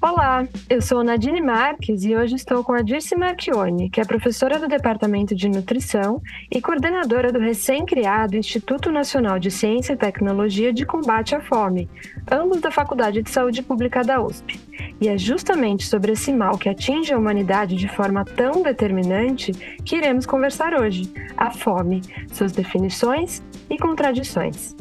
[0.00, 4.56] Olá, eu sou Nadine Marques e hoje estou com a Dirce Marchione, que é professora
[4.56, 10.86] do Departamento de Nutrição e coordenadora do recém-criado Instituto Nacional de Ciência e Tecnologia de
[10.86, 11.90] Combate à Fome,
[12.30, 14.60] ambos da Faculdade de Saúde Pública da USP.
[15.00, 19.50] E é justamente sobre esse mal que atinge a humanidade de forma tão determinante
[19.84, 24.76] que iremos conversar hoje: a fome, suas definições e contradições.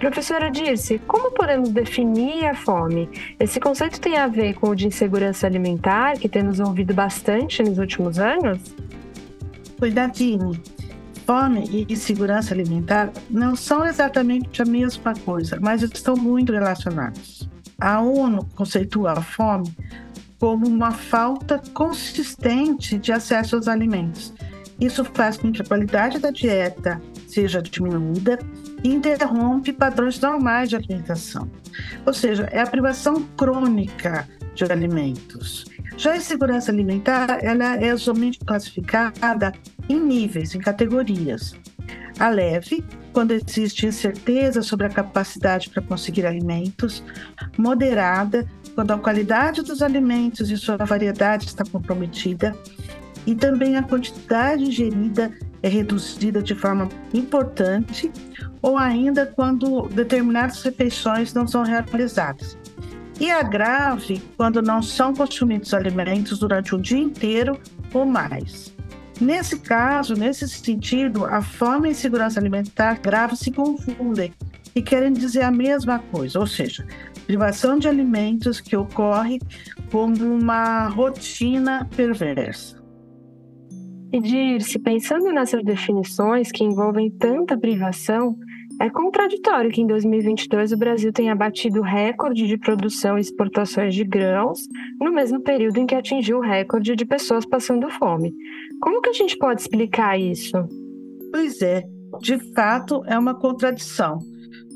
[0.00, 3.06] Professora Dirce, como podemos definir a fome?
[3.38, 7.76] Esse conceito tem a ver com o de insegurança alimentar, que temos ouvido bastante nos
[7.76, 8.58] últimos anos?
[9.78, 10.52] Cuidadinho.
[11.26, 17.46] Fome e segurança alimentar não são exatamente a mesma coisa, mas estão muito relacionados.
[17.78, 19.70] A ONU conceitua a fome
[20.38, 24.32] como uma falta consistente de acesso aos alimentos.
[24.80, 26.98] Isso faz com que a qualidade da dieta
[27.30, 28.38] seja diminuída
[28.82, 31.50] interrompe padrões normais de alimentação.
[32.06, 35.64] Ou seja, é a privação crônica de alimentos.
[35.96, 39.52] Já a insegurança alimentar, ela é somente classificada
[39.88, 41.54] em níveis, em categorias.
[42.18, 47.02] A leve, quando existe incerteza sobre a capacidade para conseguir alimentos.
[47.56, 52.54] Moderada, quando a qualidade dos alimentos e sua variedade está comprometida.
[53.26, 55.30] E também a quantidade ingerida
[55.62, 58.10] é reduzida de forma importante
[58.62, 62.58] ou ainda quando determinadas refeições não são realizadas.
[63.18, 67.58] E a grave quando não são consumidos alimentos durante o dia inteiro
[67.92, 68.74] ou mais.
[69.20, 74.32] Nesse caso, nesse sentido, a fome e a insegurança alimentar grave se confundem
[74.74, 76.86] e querem dizer a mesma coisa, ou seja,
[77.26, 79.38] privação de alimentos que ocorre
[79.90, 82.79] como uma rotina perversa.
[84.12, 88.36] E Dirce, pensando nessas definições que envolvem tanta privação,
[88.80, 94.02] é contraditório que em 2022 o Brasil tenha batido recorde de produção e exportações de
[94.02, 94.58] grãos
[95.00, 98.34] no mesmo período em que atingiu o recorde de pessoas passando fome.
[98.80, 100.56] Como que a gente pode explicar isso?
[101.30, 101.84] Pois é,
[102.20, 104.18] de fato é uma contradição.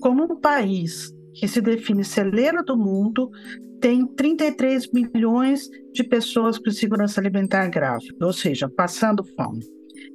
[0.00, 3.30] Como um país que se define celeiro do mundo
[3.80, 9.62] tem 33 milhões de pessoas com segurança alimentar grave, ou seja, passando fome.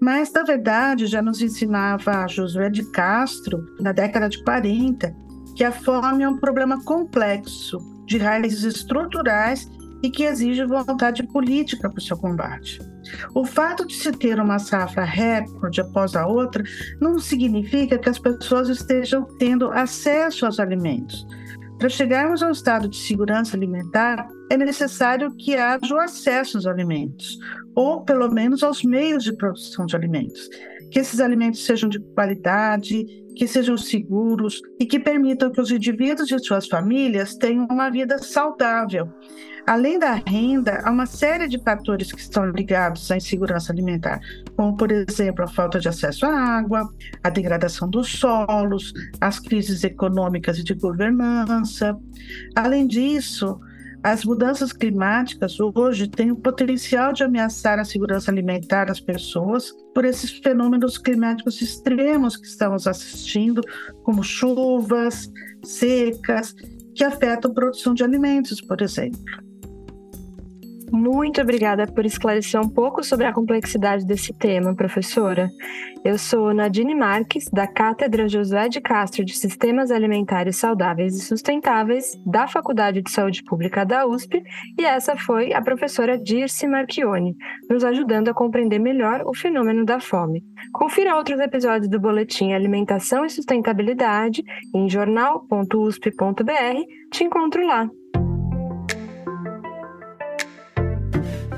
[0.01, 5.15] Mas, na verdade, já nos ensinava Josué de Castro, na década de 40,
[5.55, 9.69] que a fome é um problema complexo, de raízes estruturais
[10.01, 12.79] e que exige vontade política para o seu combate.
[13.33, 16.63] O fato de se ter uma safra recorde após a outra
[16.99, 21.25] não significa que as pessoas estejam tendo acesso aos alimentos,
[21.79, 27.39] para chegarmos ao estado de segurança alimentar, é necessário que haja o acesso aos alimentos,
[27.73, 30.49] ou pelo menos aos meios de produção de alimentos.
[30.91, 36.29] Que esses alimentos sejam de qualidade, que sejam seguros e que permitam que os indivíduos
[36.29, 39.07] e suas famílias tenham uma vida saudável.
[39.69, 44.19] Além da renda, há uma série de fatores que estão ligados à insegurança alimentar,
[44.57, 46.91] como, por exemplo, a falta de acesso à água,
[47.23, 48.91] a degradação dos solos,
[49.21, 51.95] as crises econômicas e de governança.
[52.55, 53.59] Além disso,
[54.01, 60.03] as mudanças climáticas hoje têm o potencial de ameaçar a segurança alimentar das pessoas por
[60.03, 63.61] esses fenômenos climáticos extremos que estamos assistindo,
[64.01, 65.31] como chuvas,
[65.63, 66.55] secas,
[66.95, 69.48] que afetam a produção de alimentos, por exemplo.
[70.91, 75.49] Muito obrigada por esclarecer um pouco sobre a complexidade desse tema, professora.
[76.03, 82.13] Eu sou Nadine Marques, da Cátedra José de Castro de Sistemas Alimentares Saudáveis e Sustentáveis,
[82.25, 84.41] da Faculdade de Saúde Pública da USP,
[84.79, 87.35] e essa foi a professora Dirce Marchione,
[87.69, 90.43] nos ajudando a compreender melhor o fenômeno da fome.
[90.73, 94.43] Confira outros episódios do Boletim Alimentação e Sustentabilidade
[94.73, 96.09] em jornal.usp.br.
[97.11, 97.89] Te encontro lá.